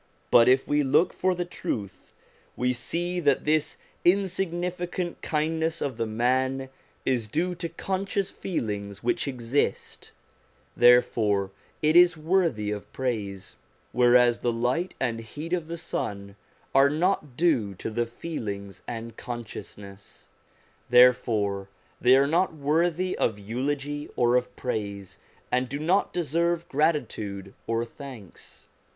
[0.31, 2.11] But if we look for the truth,
[2.55, 6.69] we see that this insignificant kindness of the man
[7.05, 10.11] is due to conscious feelings which exist,
[10.75, 11.51] therefore
[11.83, 13.55] it is worthy of praise;
[13.91, 16.35] whereas the light and heat of the sun
[16.73, 20.29] are not due to the feelings and consciousness,
[20.89, 21.69] MISCELLANEOUS SUBJECTS 343 therefore
[22.01, 25.19] they are not worthy of eulogy or of praise,
[25.51, 28.65] and do not deserve gratitude or thanks.